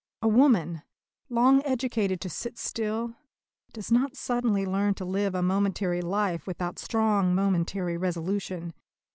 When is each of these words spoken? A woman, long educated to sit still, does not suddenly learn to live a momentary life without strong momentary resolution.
A 0.23 0.27
woman, 0.27 0.81
long 1.29 1.61
educated 1.63 2.19
to 2.21 2.27
sit 2.27 2.57
still, 2.57 3.13
does 3.71 3.91
not 3.91 4.17
suddenly 4.17 4.65
learn 4.65 4.95
to 4.95 5.05
live 5.05 5.35
a 5.35 5.43
momentary 5.43 6.01
life 6.01 6.47
without 6.47 6.79
strong 6.79 7.35
momentary 7.35 7.97
resolution. 7.97 8.73